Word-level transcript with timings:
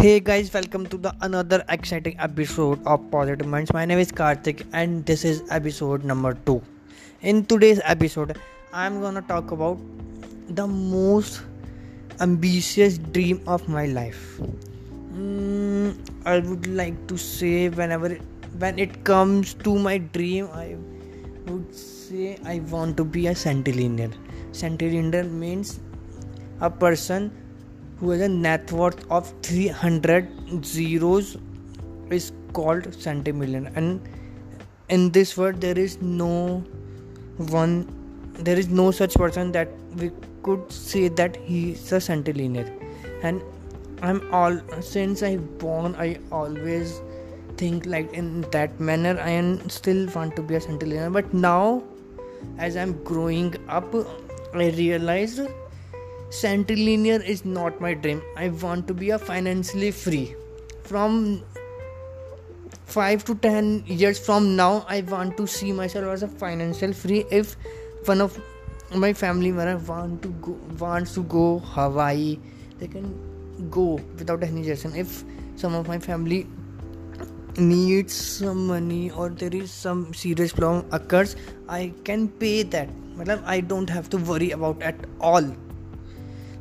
Hey 0.00 0.18
guys, 0.18 0.50
welcome 0.54 0.86
to 0.86 0.96
the 0.96 1.14
another 1.20 1.62
exciting 1.68 2.18
episode 2.18 2.82
of 2.86 3.02
Positive 3.10 3.46
Minds. 3.46 3.70
My 3.74 3.84
name 3.84 3.98
is 3.98 4.10
Karthik 4.10 4.62
and 4.72 5.04
this 5.04 5.26
is 5.26 5.42
episode 5.50 6.04
number 6.04 6.32
2. 6.46 6.62
In 7.20 7.44
today's 7.44 7.82
episode, 7.84 8.38
I'm 8.72 9.02
going 9.02 9.14
to 9.16 9.20
talk 9.20 9.50
about 9.50 9.76
the 10.48 10.66
most 10.66 11.42
ambitious 12.18 12.96
dream 12.96 13.42
of 13.46 13.68
my 13.68 13.84
life. 13.84 14.40
Mm, 15.12 15.98
I 16.24 16.38
would 16.38 16.66
like 16.66 17.06
to 17.08 17.18
say 17.18 17.68
whenever 17.68 18.08
when 18.56 18.78
it 18.78 19.04
comes 19.04 19.52
to 19.52 19.78
my 19.78 19.98
dream, 19.98 20.48
I 20.54 20.76
would 21.44 21.74
say 21.74 22.38
I 22.46 22.60
want 22.70 22.96
to 22.96 23.04
be 23.04 23.26
a 23.26 23.34
centillionaire. 23.34 24.14
Centillionaire 24.52 25.30
means 25.30 25.78
a 26.62 26.70
person 26.70 27.30
who 28.00 28.10
has 28.10 28.20
a 28.22 28.28
net 28.28 28.72
worth 28.72 29.04
of 29.10 29.32
300 29.42 30.64
zeros 30.64 31.36
is 32.10 32.32
called 32.54 32.84
centimillion. 33.06 33.70
And 33.76 34.08
in 34.88 35.10
this 35.10 35.36
world 35.36 35.60
there 35.60 35.78
is 35.78 36.00
no 36.00 36.64
one 37.36 37.86
there 38.32 38.58
is 38.58 38.68
no 38.68 38.90
such 38.90 39.14
person 39.14 39.52
that 39.52 39.68
we 39.96 40.10
could 40.42 40.72
say 40.72 41.08
that 41.08 41.36
he 41.36 41.72
is 41.72 41.92
a 41.92 41.96
centillionaire. 41.96 42.70
And 43.22 43.42
i'm 44.02 44.20
all 44.32 44.58
since 44.80 45.22
i 45.22 45.36
born 45.62 45.94
i 45.96 46.18
always 46.32 47.02
think 47.58 47.84
like 47.84 48.12
in 48.14 48.40
that 48.50 48.80
manner. 48.80 49.18
I 49.20 49.30
am 49.30 49.68
still 49.68 50.06
want 50.14 50.36
to 50.36 50.42
be 50.42 50.54
a 50.54 50.60
centillionaire. 50.60 51.12
But 51.12 51.34
now 51.34 51.82
as 52.56 52.76
i'm 52.76 52.92
growing 53.04 53.54
up 53.68 53.94
i 54.54 54.70
realized 54.70 55.40
centillionaire 56.30 57.24
is 57.24 57.44
not 57.44 57.80
my 57.80 57.94
dream. 57.94 58.22
I 58.36 58.48
want 58.48 58.86
to 58.88 58.94
be 58.94 59.10
a 59.10 59.18
financially 59.18 59.90
free. 59.90 60.34
From 60.84 61.42
5 62.86 63.24
to 63.24 63.34
10 63.36 63.84
years 63.86 64.18
from 64.18 64.56
now 64.56 64.84
i 64.88 65.00
want 65.02 65.36
to 65.36 65.46
see 65.46 65.70
myself 65.70 66.06
as 66.06 66.24
a 66.24 66.28
financial 66.28 66.92
free. 66.92 67.24
If 67.30 67.56
one 68.04 68.20
of 68.20 68.40
my 68.94 69.12
family 69.12 69.52
member 69.52 69.76
want 69.92 70.22
to 70.22 70.28
go 70.46 70.58
wants 70.80 71.14
to 71.14 71.22
go 71.22 71.60
hawaii 71.60 72.38
they 72.80 72.88
can 72.88 73.14
go 73.70 74.00
without 74.18 74.42
any 74.42 74.64
hesitation 74.66 74.96
if 74.96 75.22
some 75.54 75.76
of 75.76 75.86
my 75.86 76.00
family 76.00 76.48
needs 77.58 78.12
some 78.12 78.66
money 78.66 79.12
or 79.12 79.28
there 79.28 79.54
is 79.54 79.70
some 79.70 80.12
serious 80.12 80.52
problem 80.52 80.84
occurs 80.90 81.36
i 81.68 81.92
can 82.04 82.28
pay 82.28 82.62
that. 82.64 82.88
I 83.44 83.60
don't 83.60 83.90
have 83.90 84.08
to 84.10 84.16
worry 84.16 84.50
about 84.50 84.82
at 84.82 84.96
all 85.20 85.44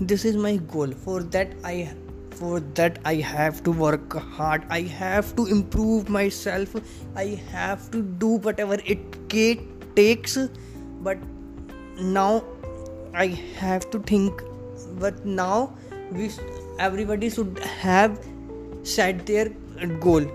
this 0.00 0.24
is 0.24 0.36
my 0.36 0.56
goal. 0.56 0.92
For 1.04 1.22
that 1.22 1.52
i 1.64 1.92
for 2.30 2.58
that 2.78 2.98
i 3.04 3.14
have 3.14 3.62
to 3.64 3.70
work 3.70 4.16
hard. 4.36 4.64
I 4.70 4.82
have 4.82 5.34
to 5.36 5.46
improve 5.46 6.08
myself. 6.08 6.74
I 7.16 7.26
have 7.52 7.90
to 7.92 8.02
do 8.02 8.36
whatever 8.48 8.78
it 8.84 9.30
takes. 9.30 10.38
But 11.00 11.18
now 12.00 12.44
i 13.14 13.26
have 13.62 13.90
to 13.90 13.98
think. 14.00 14.42
But 14.98 15.24
now 15.24 15.72
we 16.12 16.30
everybody 16.78 17.30
should 17.30 17.58
have 17.58 18.20
set 18.82 19.26
their 19.26 19.48
goal 20.00 20.30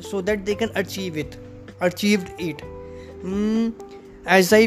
so 0.00 0.20
that 0.20 0.44
they 0.46 0.54
can 0.54 0.70
achieve 0.76 1.16
it 1.16 1.38
achieved 1.80 2.30
it. 2.38 2.62
Mm, 3.22 3.72
as 4.36 4.52
i 4.52 4.62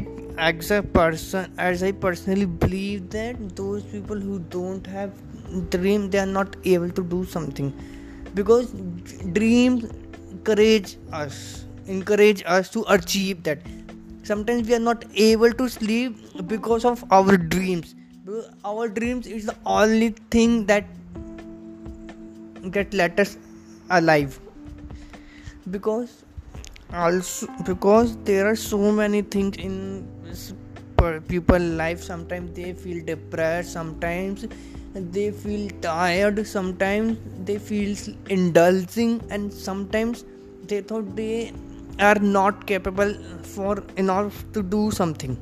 as 0.50 0.72
a 0.72 0.82
person 0.82 1.52
as 1.70 1.84
i 1.88 1.92
personally 2.04 2.46
believe 2.62 3.10
that 3.16 3.42
those 3.56 3.84
people 3.96 4.20
who 4.20 4.40
don't 4.54 4.88
have 4.88 5.12
dream 5.70 6.10
they 6.10 6.20
are 6.20 6.32
not 6.38 6.56
able 6.64 6.90
to 6.90 7.04
do 7.04 7.26
something. 7.26 7.74
Because 8.34 8.72
dreams 9.34 9.86
encourage 10.32 10.98
us 11.12 11.66
encourage 11.88 12.44
us 12.46 12.70
to 12.70 12.86
achieve 12.88 13.44
that. 13.44 13.60
Sometimes 14.24 14.68
we 14.68 14.76
are 14.76 14.86
not 14.88 15.04
able 15.16 15.52
to 15.52 15.68
sleep 15.68 16.16
because 16.48 16.86
of 16.86 17.04
our 17.12 17.38
dreams. 17.38 17.96
Our 18.64 18.88
dreams 18.88 19.28
is 19.28 19.46
the 19.46 19.56
only 19.66 20.10
thing 20.30 20.66
that 20.68 20.86
get 22.72 22.94
let 22.94 23.20
us 23.20 23.38
alive. 23.90 24.40
Because 25.70 26.24
also 26.94 27.48
because 27.66 28.18
there 28.24 28.48
are 28.48 28.56
so 28.56 28.92
many 28.92 29.22
things 29.22 29.58
in 29.58 30.08
people 31.28 31.60
life. 31.60 32.02
Sometimes 32.04 32.56
they 32.56 32.74
feel 32.74 33.04
depressed 33.06 33.74
sometimes 33.74 34.46
they 34.94 35.32
feel 35.32 35.70
tired 35.82 36.46
sometimes 36.46 37.18
they 37.46 37.58
feel 37.58 37.96
indulging 38.30 39.22
and 39.30 39.54
sometimes 39.54 40.26
they 40.68 40.82
thought 40.82 41.16
they 41.16 41.54
are 42.00 42.20
not 42.20 42.68
capable 42.68 43.16
for 43.42 43.84
enough 43.98 44.44
to 44.54 44.62
do 44.62 44.92
something. 44.92 45.38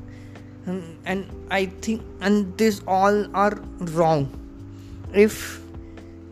And, 0.66 0.98
and 1.04 1.26
i 1.50 1.66
think 1.66 2.02
and 2.20 2.56
this 2.56 2.80
all 2.86 3.36
are 3.36 3.58
wrong. 3.94 4.28
If 5.12 5.60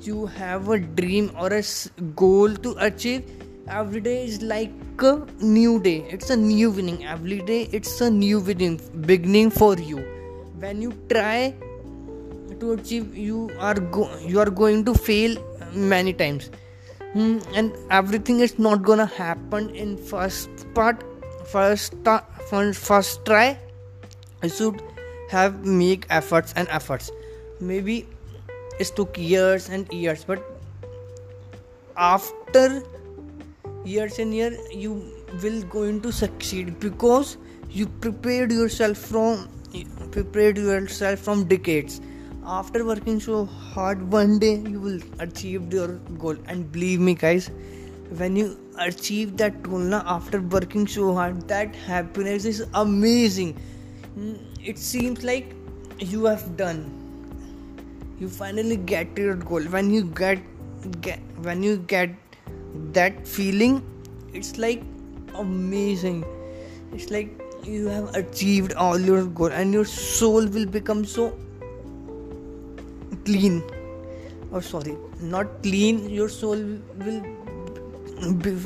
you 0.00 0.26
have 0.26 0.68
a 0.68 0.78
dream 0.78 1.32
or 1.36 1.52
a 1.52 1.62
goal 2.14 2.54
to 2.54 2.76
achieve 2.78 3.24
every 3.70 4.00
day 4.00 4.24
is 4.24 4.42
like 4.42 4.72
a 5.02 5.26
new 5.40 5.80
day. 5.80 6.06
It's 6.10 6.30
a 6.30 6.36
new 6.36 6.70
winning. 6.70 7.04
Every 7.04 7.40
day 7.40 7.68
it's 7.72 8.00
a 8.00 8.10
new 8.10 8.40
winning 8.40 8.80
beginning 9.06 9.50
for 9.50 9.74
you. 9.76 9.98
When 10.58 10.82
you 10.82 10.92
try 11.08 11.54
to 12.60 12.72
achieve 12.72 13.16
you 13.16 13.50
are 13.58 13.74
go- 13.96 14.10
you 14.26 14.40
are 14.40 14.50
going 14.50 14.84
to 14.86 14.94
fail 14.94 15.36
many 15.72 16.12
times. 16.12 16.50
Hmm, 17.12 17.38
and 17.54 17.72
everything 17.90 18.40
is 18.40 18.58
not 18.58 18.82
gonna 18.82 19.06
happen 19.06 19.70
in 19.70 19.96
first 19.96 20.66
part 20.74 21.04
first 21.54 21.94
ta- 22.04 22.24
first 22.50 23.24
try. 23.24 23.58
I 24.42 24.48
should 24.48 24.82
have 25.30 25.64
make 25.64 26.06
efforts 26.10 26.52
and 26.56 26.68
efforts. 26.68 27.10
Maybe 27.60 28.06
it 28.78 28.92
took 28.96 29.18
years 29.18 29.68
and 29.68 29.92
years 29.92 30.24
but 30.24 30.42
after 31.96 32.82
years 33.92 34.18
and 34.18 34.34
years 34.34 34.58
you 34.84 34.92
will 35.42 35.62
going 35.74 36.00
to 36.02 36.12
succeed 36.12 36.78
because 36.80 37.36
you 37.70 37.86
prepared 38.06 38.52
yourself 38.52 38.98
from 38.98 39.48
prepared 40.12 40.58
yourself 40.58 41.18
from 41.20 41.44
decades. 41.44 42.00
After 42.44 42.84
working 42.84 43.20
so 43.20 43.44
hard 43.44 44.10
one 44.12 44.38
day 44.38 44.54
you 44.56 44.80
will 44.80 45.00
achieve 45.18 45.72
your 45.72 45.88
goal. 46.24 46.36
And 46.46 46.70
believe 46.72 47.00
me 47.00 47.14
guys 47.14 47.50
when 48.20 48.36
you 48.36 48.58
achieve 48.78 49.36
that 49.36 49.62
goal 49.62 49.78
now 49.78 50.02
after 50.06 50.40
working 50.40 50.86
so 50.86 51.14
hard 51.14 51.46
that 51.48 51.74
happiness 51.74 52.44
is 52.44 52.64
amazing. 52.74 53.54
Hmm, 54.14 54.34
it 54.64 54.78
seems 54.78 55.24
like 55.24 55.52
you 55.98 56.24
have 56.24 56.56
done. 56.56 56.80
You 58.18 58.28
finally 58.28 58.76
get 58.76 59.16
your 59.16 59.34
goal. 59.34 59.62
When 59.62 59.90
you 59.90 60.04
get, 60.04 60.40
get 61.00 61.20
when 61.42 61.62
you 61.62 61.76
get 61.76 62.10
that 62.92 63.26
feeling 63.26 63.82
it's 64.32 64.58
like 64.58 64.82
amazing. 65.34 66.24
It's 66.92 67.10
like 67.10 67.30
you 67.64 67.86
have 67.86 68.14
achieved 68.14 68.72
all 68.74 68.98
your 68.98 69.24
goal 69.26 69.52
and 69.52 69.72
your 69.72 69.84
soul 69.84 70.46
will 70.46 70.66
become 70.66 71.04
so 71.04 71.36
clean. 73.24 73.62
Or 74.52 74.62
sorry 74.62 74.96
not 75.20 75.62
clean 75.62 76.08
your 76.08 76.28
soul 76.28 76.56
will 77.04 77.22
be, 78.34 78.56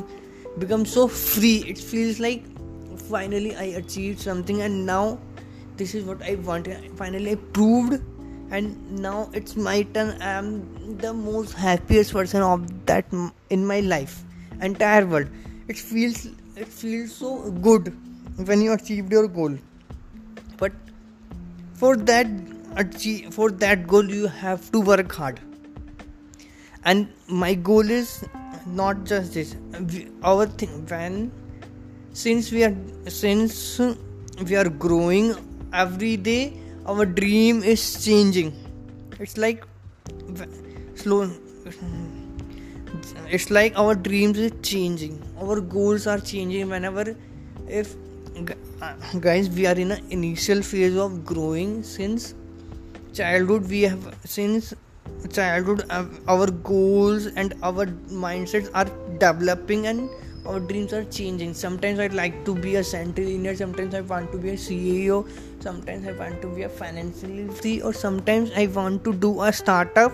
become 0.59 0.85
so 0.87 1.09
free. 1.09 1.65
It 1.67 1.79
feels 1.79 2.21
like 2.21 2.45
finally 3.13 3.55
i 3.57 3.65
achieved 3.81 4.21
something 4.21 4.63
and 4.63 4.87
now 4.87 5.19
this 5.77 5.95
is 5.95 6.05
what 6.05 6.23
i 6.23 6.35
wanted 6.49 6.91
finally 7.01 7.33
i 7.33 7.35
proved 7.59 8.01
and 8.57 9.01
now 9.01 9.31
it's 9.33 9.57
my 9.57 9.83
turn. 9.95 10.11
I 10.21 10.33
am 10.39 10.99
the 10.99 11.13
most 11.15 11.55
happiest 11.55 12.13
person 12.13 12.43
of 12.43 12.87
that 12.87 13.07
in 13.51 13.67
my 13.67 13.81
life 13.81 14.23
entire 14.61 15.07
world. 15.07 15.29
It 15.69 15.79
feels 15.79 16.27
it 16.57 16.69
feels 16.69 17.15
so 17.15 17.51
good 17.69 17.93
when 18.51 18.61
you 18.61 18.73
achieved 18.73 19.11
your 19.11 19.27
goal. 19.27 19.57
But 20.59 20.73
for 21.75 21.97
that 21.97 22.27
achieve 22.77 23.33
for 23.35 23.51
that 23.65 23.87
goal 23.87 24.15
you 24.19 24.27
have 24.27 24.71
to 24.73 24.81
work 24.81 25.13
hard. 25.13 25.41
And 26.85 27.09
my 27.29 27.55
goal 27.55 27.91
is 27.91 28.25
not 28.67 29.05
just 29.05 29.35
this. 29.35 29.57
Our 30.23 30.47
thing 30.47 30.87
when 30.87 31.33
since 32.13 32.53
we 32.53 32.65
are 32.65 32.77
since 33.09 33.81
we 34.45 34.57
are 34.57 34.69
growing 34.69 35.35
every 35.73 36.17
day 36.19 36.62
our 36.87 37.07
dream 37.07 37.63
is 37.63 38.05
changing. 38.05 38.53
It's 39.21 39.37
like 39.37 39.65
slow 40.95 41.31
it's 43.29 43.51
like 43.51 43.79
our 43.79 43.95
dreams 43.95 44.39
is 44.39 44.53
changing. 44.63 45.21
Our 45.41 45.61
goals 45.61 46.07
are 46.07 46.19
changing 46.19 46.69
whenever 46.69 47.17
if 47.67 47.95
guys 49.21 49.49
we 49.51 49.67
are 49.67 49.75
in 49.75 49.93
an 49.93 50.05
initial 50.11 50.63
phase 50.63 50.97
of 50.97 51.25
growing 51.25 51.83
since 51.83 52.35
childhood 53.13 53.69
we 53.69 53.83
have 53.83 54.15
since 54.25 54.75
childhood 55.33 55.85
our 56.29 56.51
goals 56.51 57.27
and 57.27 57.55
our 57.63 57.87
mindsets 58.25 58.71
are 58.75 58.87
developing 59.19 59.87
and 59.87 60.09
our 60.45 60.59
dreams 60.59 60.93
are 60.93 61.05
changing. 61.05 61.55
Sometimes 61.55 61.99
i 62.01 62.07
like 62.09 62.45
to 62.45 62.55
be 62.55 62.77
a 62.77 62.85
central 62.85 63.27
engineer 63.27 63.55
sometimes 63.57 63.95
i 63.95 64.01
want 64.01 64.33
to 64.33 64.39
be 64.39 64.51
a 64.51 64.55
ceo 64.55 65.27
sometimes 65.61 66.07
i 66.07 66.13
want 66.13 66.43
to 66.43 66.49
be 66.49 66.63
a 66.63 66.69
financially 66.69 67.49
free 67.49 67.81
or 67.81 67.93
sometimes 67.93 68.51
i 68.57 68.67
want 68.67 69.05
to 69.05 69.13
do 69.13 69.43
a 69.43 69.53
startup 69.53 70.13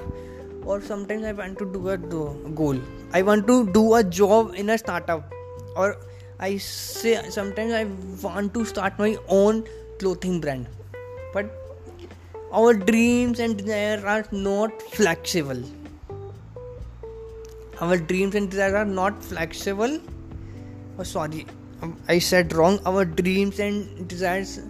or 0.65 0.81
sometimes 0.83 1.25
i 1.25 1.33
want 1.33 1.59
to 1.59 1.67
do 1.73 1.89
a 1.89 1.97
goal. 1.97 2.79
I 3.13 3.23
want 3.23 3.47
to 3.47 3.67
do 3.73 3.95
a 3.95 4.05
job 4.05 4.55
in 4.55 4.71
a 4.71 4.77
startup. 4.77 5.33
Or 5.77 5.97
i 6.39 6.57
say 6.59 7.15
sometimes 7.31 7.73
i 7.73 7.85
want 8.27 8.53
to 8.55 8.65
start 8.65 8.99
my 8.99 9.17
own 9.29 9.65
clothing 9.99 10.41
brand. 10.41 10.69
But 11.33 11.51
our 12.53 12.75
dreams 12.75 13.41
and 13.41 13.57
desires 13.57 14.05
are 14.05 14.27
not 14.33 14.83
flexible. 14.83 15.63
Our 17.81 17.97
dreams 17.97 18.35
and 18.35 18.51
desires 18.51 18.75
are 18.75 18.85
not 18.85 19.25
flexible 19.25 19.99
oh 20.99 21.03
sorry. 21.03 21.47
Um, 21.81 21.97
i 22.09 22.19
said 22.19 22.53
wrong. 22.53 22.81
Our 22.85 23.05
dreams 23.05 23.61
and 23.61 24.09
desires 24.09 24.61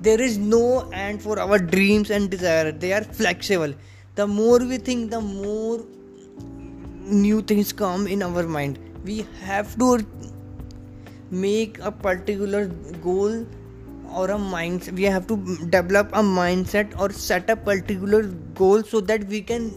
there 0.00 0.20
is 0.20 0.38
no 0.38 0.88
end 0.90 1.22
for 1.22 1.38
our 1.38 1.58
dreams 1.58 2.10
and 2.10 2.30
desire. 2.30 2.72
They 2.72 2.92
are 2.92 3.02
flexible. 3.02 3.74
The 4.14 4.26
more 4.26 4.58
we 4.58 4.78
think 4.78 5.10
the 5.10 5.20
more 5.20 5.84
new 7.22 7.42
things 7.42 7.72
come 7.72 8.06
in 8.06 8.22
our 8.22 8.42
mind. 8.42 8.78
We 9.04 9.26
have 9.40 9.76
to 9.78 10.04
make 11.30 11.78
a 11.78 11.90
particular 11.90 12.66
goal 13.06 13.46
or 14.12 14.30
a 14.30 14.38
mind. 14.38 14.90
We 14.94 15.04
have 15.04 15.26
to 15.28 15.36
develop 15.70 16.08
a 16.12 16.22
mindset 16.22 16.98
or 17.00 17.10
set 17.10 17.50
a 17.50 17.56
particular 17.56 18.22
goal 18.54 18.82
so 18.82 19.00
that 19.00 19.26
we 19.28 19.40
can 19.40 19.72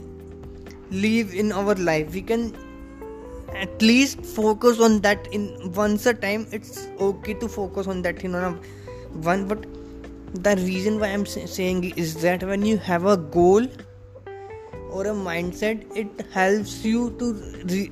live 0.92 1.34
in 1.34 1.52
our 1.52 1.76
life. 1.76 2.14
We 2.14 2.22
can 2.22 2.56
at 3.56 3.82
least 3.82 4.26
focus 4.26 4.80
on 4.80 5.00
that 5.02 5.28
in 5.32 5.72
once 5.74 6.06
a 6.06 6.14
time 6.14 6.48
it's 6.52 6.88
okay 7.00 7.34
to 7.34 7.48
focus 7.48 7.88
on 7.88 8.02
that 8.02 8.24
you 8.24 8.30
know 8.30 8.58
one 9.30 9.48
but 9.48 9.66
the 10.34 10.56
reason 10.58 11.00
why 11.00 11.08
i'm 11.08 11.26
saying 11.26 11.84
is 11.98 12.22
that 12.22 12.44
when 12.44 12.66
you 12.66 12.78
have 12.78 13.06
a 13.06 13.18
goal 13.18 13.66
or 14.92 15.06
a 15.08 15.16
mindset 15.28 15.86
it 15.96 16.26
helps 16.32 16.84
you 16.86 17.10
to 17.20 17.34
re- 17.74 17.92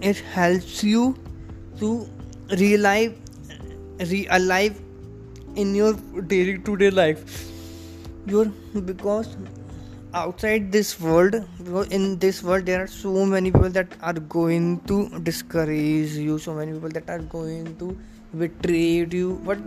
it 0.00 0.18
helps 0.38 0.82
you 0.84 1.14
to 1.78 2.08
realize 2.50 3.12
realive 4.10 4.80
in 5.56 5.74
your 5.74 5.94
daily 6.32 6.58
to 6.58 6.76
day 6.76 6.90
life. 6.90 7.50
Your 8.26 8.46
because 8.90 9.36
outside 10.16 10.72
this 10.72 10.98
world 10.98 11.34
in 11.96 12.18
this 12.18 12.42
world 12.42 12.66
there 12.66 12.82
are 12.82 12.92
so 12.92 13.24
many 13.32 13.50
people 13.50 13.68
that 13.78 13.96
are 14.00 14.18
going 14.34 14.80
to 14.90 14.98
discourage 15.28 16.14
you 16.26 16.38
so 16.38 16.54
many 16.54 16.72
people 16.72 16.88
that 16.88 17.10
are 17.10 17.18
going 17.18 17.76
to 17.82 17.96
betray 18.38 19.06
you. 19.18 19.40
But 19.44 19.58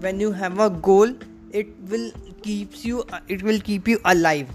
when 0.00 0.20
you 0.20 0.32
have 0.32 0.60
a 0.60 0.70
goal 0.70 1.12
it 1.50 1.68
will 1.88 2.10
keeps 2.42 2.84
you 2.84 3.04
it 3.28 3.42
will 3.42 3.60
keep 3.60 3.88
you 3.88 4.00
alive 4.04 4.48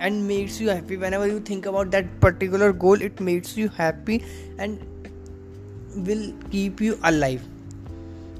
and 0.00 0.26
makes 0.26 0.60
you 0.60 0.68
happy. 0.70 0.96
Whenever 0.96 1.28
you 1.28 1.38
think 1.38 1.66
about 1.66 1.92
that 1.92 2.20
particular 2.20 2.72
goal 2.72 3.00
it 3.00 3.20
makes 3.20 3.56
you 3.56 3.68
happy 3.68 4.24
and 4.58 4.80
will 5.94 6.32
keep 6.50 6.80
you 6.80 6.98
alive. 7.04 7.42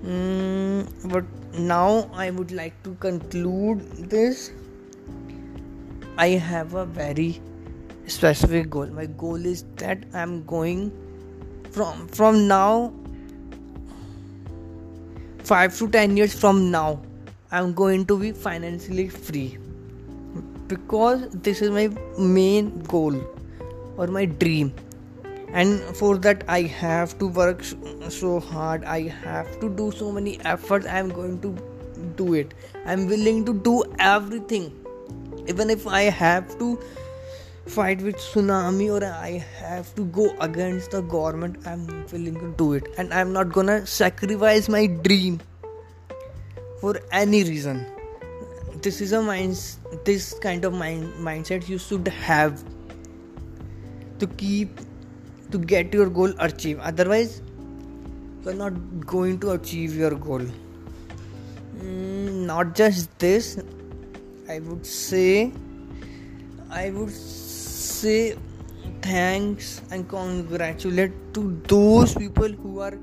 Mm, 0.05 0.89
but 1.13 1.25
now 1.59 2.11
i 2.15 2.31
would 2.31 2.51
like 2.51 2.73
to 2.83 2.95
conclude 2.95 3.81
this 4.09 4.51
I 6.19 6.29
have 6.29 6.75
a 6.75 6.85
very 6.85 7.41
specific 8.07 8.69
goal. 8.69 8.87
My 8.87 9.07
goal 9.07 9.47
is 9.47 9.65
that 9.77 10.05
I'm 10.13 10.45
going 10.45 10.93
from 11.71 12.07
from 12.09 12.47
now 12.47 12.93
5 15.45 15.79
to 15.79 15.89
10 15.89 16.17
years 16.19 16.35
from 16.39 16.71
now 16.71 17.01
I'm 17.51 17.73
going 17.73 18.05
to 18.07 18.19
be 18.19 18.33
financially 18.33 19.09
free. 19.09 19.59
Because 20.69 21.29
this 21.31 21.63
is 21.63 21.71
my 21.71 21.89
main 22.19 22.81
goal 22.81 23.15
or 23.97 24.07
my 24.07 24.27
dream. 24.27 24.75
And 25.49 25.81
for 25.97 26.17
that 26.19 26.45
I 26.49 26.63
have 26.63 27.19
to 27.19 27.27
work 27.27 27.65
so 28.09 28.39
hard. 28.41 28.85
I 28.85 29.09
have 29.09 29.61
to 29.61 29.69
do 29.69 29.91
so 29.93 30.13
many 30.13 30.39
efforts. 30.45 30.87
I'm 30.87 31.09
going 31.09 31.41
to 31.41 31.57
do 32.17 32.35
it. 32.35 32.55
I'm 32.85 33.07
willing 33.07 33.45
to 33.47 33.55
do 33.55 33.83
everything 33.99 34.82
even 35.49 35.71
if 35.71 35.87
i 35.87 36.03
have 36.03 36.59
to 36.59 36.79
fight 37.67 38.01
with 38.03 38.17
tsunami 38.17 38.91
or 38.91 39.05
i 39.05 39.45
have 39.59 39.95
to 39.95 40.05
go 40.07 40.35
against 40.41 40.91
the 40.91 41.01
government 41.03 41.67
i'm 41.67 41.87
willing 42.13 42.35
to 42.35 42.55
do 42.59 42.73
it. 42.75 42.89
And 42.99 43.15
i'm 43.15 43.33
not 43.33 43.53
gonna 43.53 43.87
sacrifice 43.87 44.69
my 44.69 44.87
dream 44.87 45.41
for 46.81 47.01
any 47.13 47.45
reason. 47.45 47.87
This 48.83 49.01
is 49.01 49.13
a 49.13 49.23
mind 49.23 49.57
this 50.05 50.35
kind 50.41 50.65
of 50.65 50.73
mind 50.73 51.13
mindset 51.27 51.69
you 51.69 51.79
should 51.79 52.09
have 52.09 52.65
to 54.19 54.27
keep 54.27 54.81
to 55.53 55.59
get 55.59 55.95
your 55.95 56.11
goal 56.11 56.33
achieved. 56.41 56.81
Otherwise 56.81 57.41
you're 58.45 58.55
not 58.55 58.73
going 59.07 59.39
to 59.41 59.53
achieve 59.53 59.95
your 59.95 60.11
goal. 60.11 60.41
Mm, 61.79 62.47
not 62.47 62.75
just 62.75 63.17
this 63.21 63.59
I 64.49 64.59
would 64.59 64.85
say 64.85 65.53
I 66.69 66.91
would 66.91 67.13
say 67.13 68.37
thanks 69.01 69.81
and 69.93 70.09
congratulate 70.09 71.13
to 71.35 71.61
those 71.69 72.15
people 72.15 72.49
who 72.49 72.81
are 72.81 72.99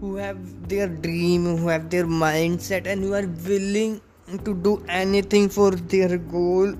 who 0.00 0.16
have 0.16 0.68
their 0.68 0.86
dream 0.86 1.56
who 1.56 1.68
have 1.68 1.88
their 1.88 2.04
mindset 2.04 2.86
and 2.86 3.02
who 3.02 3.14
are 3.14 3.26
willing 3.48 4.00
to 4.44 4.54
do 4.54 4.84
anything 4.88 5.48
for 5.48 5.70
their 5.70 6.18
goal. 6.18 6.74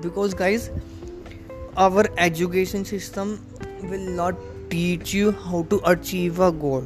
Because 0.00 0.34
guys 0.34 0.70
our 1.76 2.04
education 2.16 2.84
system 2.84 3.44
will 3.82 4.08
not 4.20 4.36
teach 4.70 5.12
you 5.12 5.32
how 5.32 5.64
to 5.64 5.80
achieve 5.84 6.38
a 6.38 6.52
goal. 6.52 6.84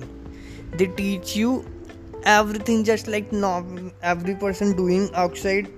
They 0.72 0.86
teach 0.86 1.36
you 1.36 1.66
everything 2.24 2.82
just 2.82 3.08
like 3.08 3.30
every 4.02 4.34
person 4.36 4.74
doing 4.74 5.10
outside 5.14 5.70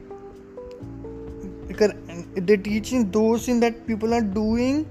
they're 2.36 2.56
teaching 2.56 3.10
those 3.10 3.46
things 3.46 3.60
that 3.60 3.86
people 3.86 4.14
are 4.14 4.22
doing 4.22 4.86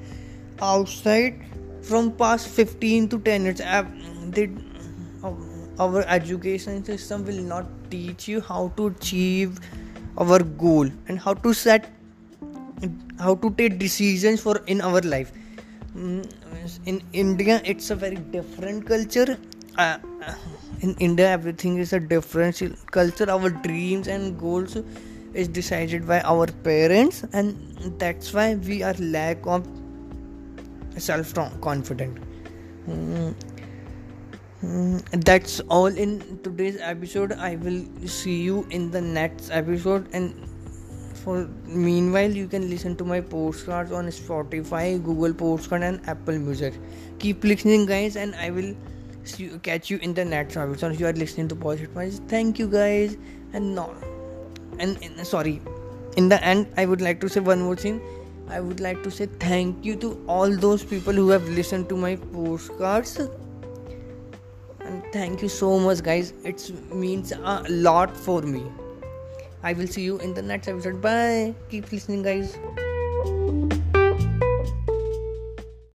outside 0.61 1.41
from 1.81 2.11
past 2.11 2.47
15 2.47 3.09
to 3.09 3.19
10 3.19 3.43
years. 3.43 3.61
They, 4.29 4.49
our 5.79 6.01
education 6.07 6.83
system 6.85 7.25
will 7.25 7.41
not 7.41 7.65
teach 7.89 8.27
you 8.27 8.41
how 8.41 8.71
to 8.77 8.87
achieve 8.87 9.59
our 10.17 10.39
goal 10.39 10.89
and 11.07 11.19
how 11.19 11.33
to 11.33 11.53
set 11.53 11.89
how 13.19 13.35
to 13.35 13.49
take 13.51 13.79
decisions 13.79 14.41
for 14.41 14.57
in 14.67 14.81
our 14.81 15.01
life. 15.01 15.31
Mm, 15.95 16.29
in 16.85 17.01
india 17.11 17.61
it's 17.63 17.89
a 17.91 17.95
very 17.95 18.15
different 18.35 18.85
culture. 18.85 19.37
Uh, 19.77 19.97
in 20.81 20.95
india 20.99 21.27
everything 21.27 21.77
is 21.77 21.93
a 21.93 21.99
different. 21.99 22.61
Culture 22.91 23.29
our 23.29 23.49
dreams 23.49 24.07
and 24.07 24.39
goals 24.39 24.77
is 25.33 25.47
decided 25.47 26.07
by 26.07 26.21
our 26.21 26.47
parents 26.63 27.23
and 27.33 27.55
that's 27.99 28.33
why 28.33 28.55
we 28.55 28.83
are 28.83 28.93
lack 28.99 29.45
of 29.45 29.67
self 30.97 31.33
confident 31.61 32.17
mm. 32.87 33.33
mm. 34.61 35.25
that's 35.25 35.59
all 35.61 35.87
in 35.87 36.39
today's 36.43 36.77
episode. 36.79 37.33
I 37.33 37.55
will 37.55 37.83
see 38.05 38.41
you 38.41 38.65
in 38.69 38.91
the 38.91 39.01
next 39.01 39.49
episode. 39.49 40.07
And 40.13 40.49
for 41.13 41.47
meanwhile 41.65 42.29
you 42.29 42.47
can 42.47 42.69
listen 42.69 42.95
to 42.97 43.05
my 43.05 43.21
postcards 43.21 43.93
on 43.93 44.07
spotify 44.07 45.01
google 45.01 45.33
postcard 45.33 45.81
and 45.81 46.07
apple 46.07 46.37
music. 46.37 46.73
Keep 47.19 47.43
listening 47.45 47.85
guys 47.85 48.17
and 48.17 48.35
i 48.35 48.49
will 48.49 48.75
catch 49.63 49.89
you 49.89 49.97
in 49.99 50.13
the 50.13 50.25
next 50.25 50.57
episode. 50.57 50.99
You 50.99 51.07
are 51.07 51.13
listening 51.13 51.47
to 51.47 51.55
positive 51.55 52.27
thank 52.27 52.59
you 52.59 52.67
guys 52.67 53.15
and 53.53 53.73
not 53.73 54.12
and, 54.79 54.97
and 55.01 55.25
sorry 55.25 55.61
in 56.17 56.29
the 56.29 56.43
end 56.43 56.67
i 56.77 56.85
would 56.85 57.01
like 57.01 57.19
to 57.19 57.29
say 57.29 57.39
one 57.39 57.61
more 57.61 57.75
thing. 57.75 58.01
I 58.49 58.59
would 58.59 58.79
like 58.79 59.01
to 59.03 59.11
say 59.11 59.25
thank 59.25 59.85
you 59.85 59.95
to 59.97 60.23
all 60.27 60.55
those 60.55 60.83
people 60.83 61.13
who 61.13 61.29
have 61.29 61.47
listened 61.49 61.89
to 61.89 61.97
my 61.97 62.15
postcards. 62.17 63.19
And 64.79 65.03
thank 65.13 65.41
you 65.41 65.49
so 65.49 65.79
much 65.79 66.03
guys. 66.03 66.33
It 66.43 66.71
means 66.93 67.31
a 67.31 67.63
lot 67.69 68.15
for 68.15 68.41
me. 68.41 68.63
I 69.63 69.73
will 69.73 69.87
see 69.87 70.03
you 70.03 70.17
in 70.19 70.33
the 70.33 70.41
next 70.41 70.67
episode. 70.67 71.01
Bye. 71.01 71.55
Keep 71.69 71.91
listening 71.91 72.21
guys 72.21 72.57